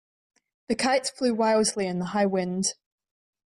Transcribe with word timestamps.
The 0.67 0.73
kite 0.73 1.11
flew 1.15 1.35
wildly 1.35 1.85
in 1.85 1.99
the 1.99 2.05
high 2.05 2.25
wind. 2.25 2.73